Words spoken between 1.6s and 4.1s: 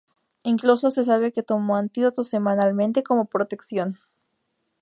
antídotos semanalmente como protección.